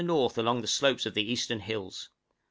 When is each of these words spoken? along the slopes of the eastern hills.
along 0.33 0.61
the 0.63 0.67
slopes 0.67 1.05
of 1.05 1.13
the 1.13 1.31
eastern 1.31 1.59
hills. 1.59 2.09